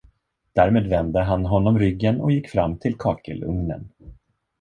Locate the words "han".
1.23-1.45